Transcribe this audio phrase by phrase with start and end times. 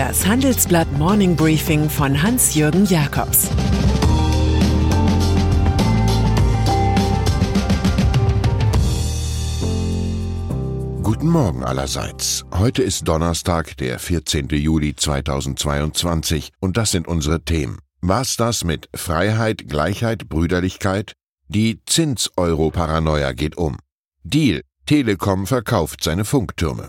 [0.00, 3.50] Das Handelsblatt Morning Briefing von Hans-Jürgen Jakobs
[11.02, 12.46] Guten Morgen allerseits.
[12.50, 14.48] Heute ist Donnerstag, der 14.
[14.48, 17.80] Juli 2022 und das sind unsere Themen.
[18.00, 21.12] Was das mit Freiheit, Gleichheit, Brüderlichkeit?
[21.48, 23.76] Die Zins-Euro-Paranoia geht um.
[24.22, 24.62] Deal.
[24.86, 26.88] Telekom verkauft seine Funktürme.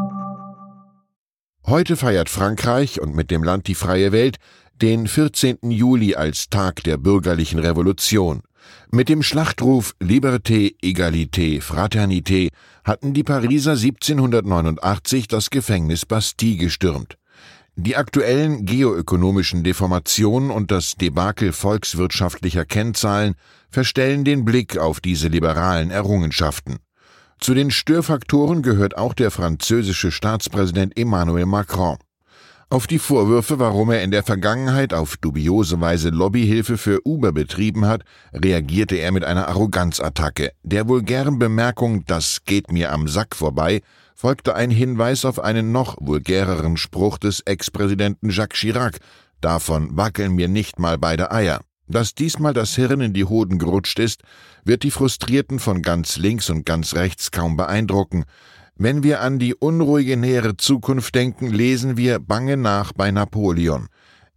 [1.65, 4.37] Heute feiert Frankreich und mit dem Land die freie Welt
[4.81, 5.59] den 14.
[5.69, 8.41] Juli als Tag der bürgerlichen Revolution.
[8.91, 12.49] Mit dem Schlachtruf Liberté, Egalité, Fraternité
[12.83, 17.17] hatten die Pariser 1789 das Gefängnis Bastille gestürmt.
[17.75, 23.35] Die aktuellen geoökonomischen Deformationen und das Debakel volkswirtschaftlicher Kennzahlen
[23.69, 26.79] verstellen den Blick auf diese liberalen Errungenschaften.
[27.43, 31.97] Zu den Störfaktoren gehört auch der französische Staatspräsident Emmanuel Macron.
[32.69, 37.87] Auf die Vorwürfe, warum er in der Vergangenheit auf dubiose Weise Lobbyhilfe für Uber betrieben
[37.87, 40.51] hat, reagierte er mit einer Arroganzattacke.
[40.61, 43.81] Der vulgären Bemerkung, das geht mir am Sack vorbei,
[44.13, 48.99] folgte ein Hinweis auf einen noch vulgäreren Spruch des Ex-Präsidenten Jacques Chirac,
[49.41, 51.61] davon wackeln mir nicht mal beide Eier.
[51.91, 54.23] Dass diesmal das Hirn in die Hoden gerutscht ist,
[54.63, 58.23] wird die Frustrierten von ganz links und ganz rechts kaum beeindrucken.
[58.77, 63.87] Wenn wir an die unruhige nähere Zukunft denken, lesen wir bange nach bei Napoleon.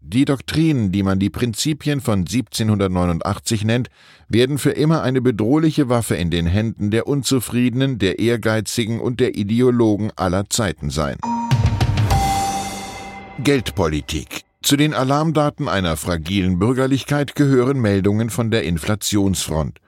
[0.00, 3.88] Die Doktrinen, die man die Prinzipien von 1789 nennt,
[4.28, 9.36] werden für immer eine bedrohliche Waffe in den Händen der Unzufriedenen, der Ehrgeizigen und der
[9.36, 11.16] Ideologen aller Zeiten sein.
[13.42, 14.43] Geldpolitik.
[14.64, 19.78] Zu den Alarmdaten einer fragilen Bürgerlichkeit gehören Meldungen von der Inflationsfront.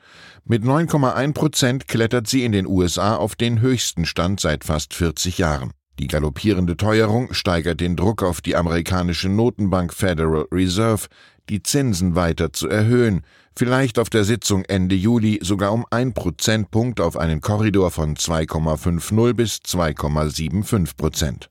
[0.44, 5.38] Mit 9,1 Prozent klettert sie in den USA auf den höchsten Stand seit fast 40
[5.38, 5.70] Jahren.
[5.98, 11.06] Die galoppierende Teuerung steigert den Druck auf die amerikanische Notenbank Federal Reserve,
[11.48, 13.22] die Zinsen weiter zu erhöhen,
[13.56, 19.32] vielleicht auf der Sitzung Ende Juli sogar um ein Prozentpunkt auf einen Korridor von 2,50
[19.32, 21.48] bis 2,75 Prozent.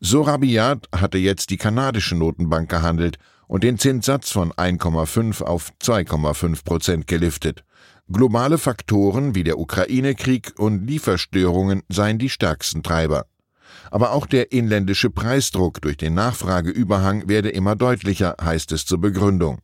[0.00, 3.18] So rabiat hatte jetzt die kanadische Notenbank gehandelt
[3.48, 7.64] und den Zinssatz von 1,5 auf 2,5 Prozent geliftet.
[8.10, 13.26] Globale Faktoren wie der Ukraine-Krieg und Lieferstörungen seien die stärksten Treiber.
[13.90, 19.58] Aber auch der inländische Preisdruck durch den Nachfrageüberhang werde immer deutlicher, heißt es zur Begründung.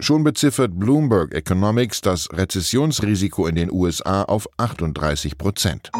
[0.00, 5.90] Schon beziffert Bloomberg Economics das Rezessionsrisiko in den USA auf 38 Prozent.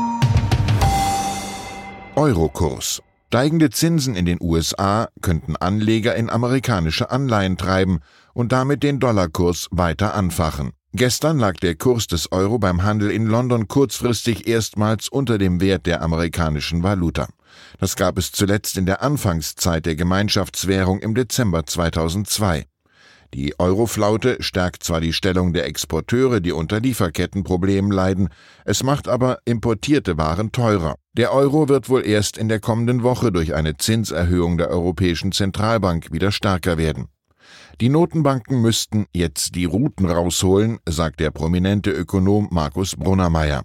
[2.16, 3.02] Eurokurs.
[3.32, 8.00] Steigende Zinsen in den USA könnten Anleger in amerikanische Anleihen treiben
[8.34, 10.72] und damit den Dollarkurs weiter anfachen.
[10.94, 15.86] Gestern lag der Kurs des Euro beim Handel in London kurzfristig erstmals unter dem Wert
[15.86, 17.28] der amerikanischen Valuta.
[17.78, 22.64] Das gab es zuletzt in der Anfangszeit der Gemeinschaftswährung im Dezember 2002.
[23.32, 28.28] Die Euroflaute stärkt zwar die Stellung der Exporteure, die unter Lieferkettenproblemen leiden,
[28.64, 30.96] es macht aber importierte Waren teurer.
[31.12, 36.10] Der Euro wird wohl erst in der kommenden Woche durch eine Zinserhöhung der Europäischen Zentralbank
[36.10, 37.06] wieder stärker werden.
[37.80, 43.62] Die Notenbanken müssten jetzt die Routen rausholen, sagt der prominente Ökonom Markus Brunnermeier.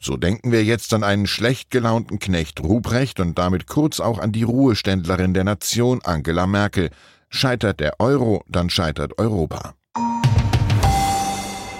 [0.00, 4.32] So denken wir jetzt an einen schlecht gelaunten Knecht Ruprecht und damit kurz auch an
[4.32, 6.90] die Ruheständlerin der Nation Angela Merkel.
[7.28, 9.74] Scheitert der Euro, dann scheitert Europa.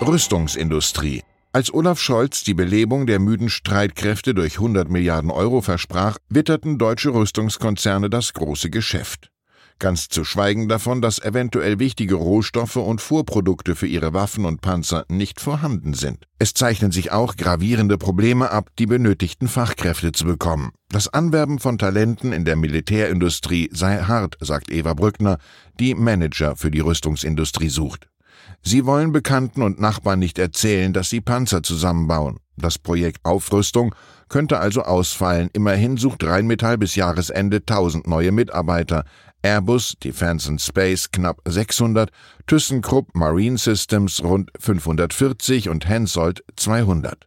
[0.01, 1.23] Rüstungsindustrie.
[1.53, 7.15] Als Olaf Scholz die Belebung der müden Streitkräfte durch 100 Milliarden Euro versprach, witterten deutsche
[7.15, 9.31] Rüstungskonzerne das große Geschäft
[9.79, 15.05] ganz zu schweigen davon, dass eventuell wichtige Rohstoffe und Vorprodukte für ihre Waffen und Panzer
[15.09, 16.27] nicht vorhanden sind.
[16.39, 20.73] Es zeichnen sich auch gravierende Probleme ab, die benötigten Fachkräfte zu bekommen.
[20.89, 25.39] Das Anwerben von Talenten in der Militärindustrie sei hart, sagt Eva Brückner,
[25.79, 28.09] die Manager für die Rüstungsindustrie sucht.
[28.63, 32.39] Sie wollen Bekannten und Nachbarn nicht erzählen, dass sie Panzer zusammenbauen.
[32.57, 33.95] Das Projekt Aufrüstung
[34.29, 35.51] könnte also ausfallen.
[35.53, 39.05] Immerhin sucht Rheinmetall bis Jahresende 1000 neue Mitarbeiter.
[39.43, 42.11] Airbus Defence and Space knapp 600,
[42.47, 47.27] ThyssenKrupp Marine Systems rund 540 und Hensoldt 200.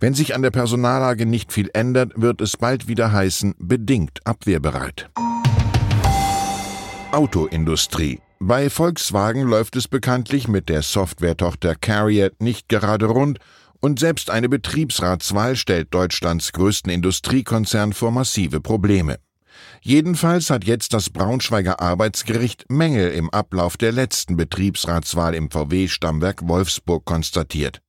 [0.00, 5.10] Wenn sich an der Personallage nicht viel ändert, wird es bald wieder heißen, bedingt abwehrbereit.
[7.10, 8.20] Autoindustrie.
[8.38, 13.40] Bei Volkswagen läuft es bekanntlich mit der Softwaretochter Carrier nicht gerade rund
[13.80, 19.18] und selbst eine Betriebsratswahl stellt Deutschlands größten Industriekonzern vor massive Probleme.
[19.80, 27.04] Jedenfalls hat jetzt das Braunschweiger Arbeitsgericht Mängel im Ablauf der letzten Betriebsratswahl im VW-Stammwerk Wolfsburg
[27.04, 27.80] konstatiert.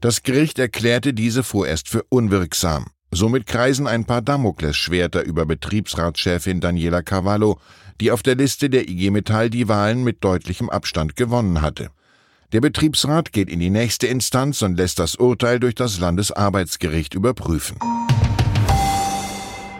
[0.00, 2.86] Das Gericht erklärte diese vorerst für unwirksam.
[3.10, 7.60] Somit kreisen ein paar Damoklesschwerter über Betriebsratschefin Daniela Cavallo,
[8.00, 11.90] die auf der Liste der IG Metall die Wahlen mit deutlichem Abstand gewonnen hatte.
[12.52, 17.78] Der Betriebsrat geht in die nächste Instanz und lässt das Urteil durch das Landesarbeitsgericht überprüfen.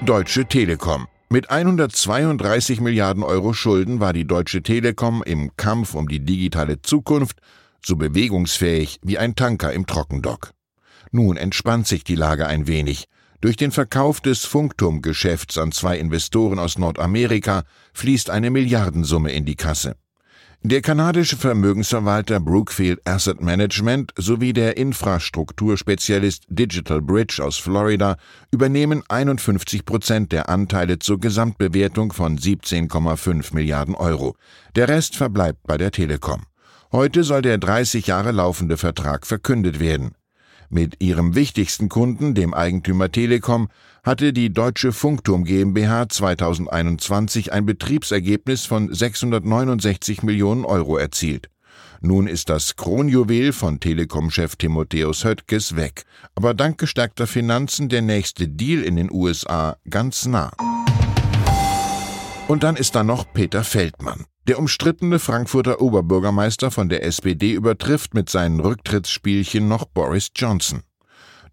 [0.05, 1.07] Deutsche Telekom.
[1.35, 7.41] Mit 132 Milliarden Euro Schulden war die Deutsche Telekom im Kampf um die digitale Zukunft
[7.85, 10.53] so bewegungsfähig wie ein Tanker im Trockendock.
[11.11, 13.07] Nun entspannt sich die Lage ein wenig.
[13.41, 17.65] Durch den Verkauf des Funkturmgeschäfts an zwei Investoren aus Nordamerika
[17.95, 19.97] fließt eine Milliardensumme in die Kasse.
[20.67, 28.17] Der kanadische Vermögensverwalter Brookfield Asset Management sowie der Infrastrukturspezialist Digital Bridge aus Florida
[28.51, 34.37] übernehmen 51 Prozent der Anteile zur Gesamtbewertung von 17,5 Milliarden Euro.
[34.75, 36.45] Der Rest verbleibt bei der Telekom.
[36.93, 40.15] Heute soll der 30 Jahre laufende Vertrag verkündet werden.
[40.71, 43.69] Mit ihrem wichtigsten Kunden, dem Eigentümer Telekom,
[44.03, 51.51] hatte die Deutsche Funkturm GmbH 2021 ein Betriebsergebnis von 669 Millionen Euro erzielt.
[52.01, 58.47] Nun ist das Kronjuwel von Telekom-Chef Timotheus Höttges weg, aber dank gestärkter Finanzen der nächste
[58.47, 60.53] Deal in den USA ganz nah.
[62.47, 64.27] Und dann ist da noch Peter Feldmann.
[64.47, 70.83] Der umstrittene Frankfurter Oberbürgermeister von der SPD übertrifft mit seinen Rücktrittsspielchen noch Boris Johnson.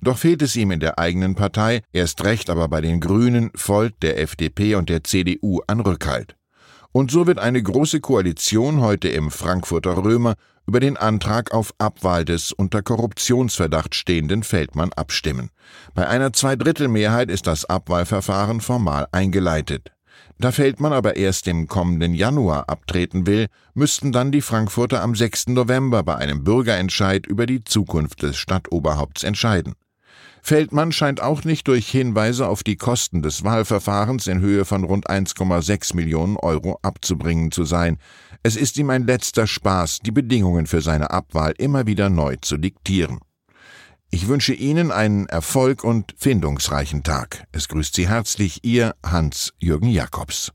[0.02, 3.94] Doch fehlt es ihm in der eigenen Partei, erst recht aber bei den Grünen, Volt,
[4.02, 6.36] der FDP und der CDU an Rückhalt.
[6.92, 10.36] Und so wird eine große Koalition heute im Frankfurter Römer
[10.68, 15.50] über den Antrag auf Abwahl des unter Korruptionsverdacht stehenden Feldmann abstimmen.
[15.94, 19.92] Bei einer Zweidrittelmehrheit ist das Abwahlverfahren formal eingeleitet.
[20.42, 23.46] Da Feldmann aber erst im kommenden Januar abtreten will,
[23.76, 25.50] müssten dann die Frankfurter am 6.
[25.50, 29.76] November bei einem Bürgerentscheid über die Zukunft des Stadtoberhaupts entscheiden.
[30.42, 35.08] Feldmann scheint auch nicht durch Hinweise auf die Kosten des Wahlverfahrens in Höhe von rund
[35.12, 38.00] 1,6 Millionen Euro abzubringen zu sein.
[38.42, 42.58] Es ist ihm ein letzter Spaß, die Bedingungen für seine Abwahl immer wieder neu zu
[42.58, 43.20] diktieren.
[44.14, 47.48] Ich wünsche Ihnen einen Erfolg und findungsreichen Tag.
[47.54, 50.52] Es grüßt Sie herzlich Ihr Hans-Jürgen Jakobs.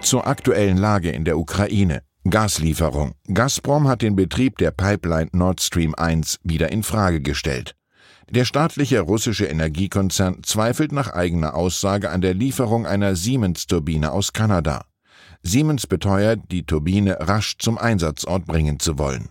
[0.00, 2.02] Zur aktuellen Lage in der Ukraine.
[2.30, 3.16] Gaslieferung.
[3.34, 7.74] Gazprom hat den Betrieb der Pipeline Nord Stream 1 wieder in Frage gestellt.
[8.30, 14.84] Der staatliche russische Energiekonzern zweifelt nach eigener Aussage an der Lieferung einer Siemens-Turbine aus Kanada.
[15.42, 19.30] Siemens beteuert, die Turbine rasch zum Einsatzort bringen zu wollen.